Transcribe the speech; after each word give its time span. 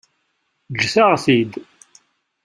Ǧǧet-aɣ-t-id. 0.73 1.53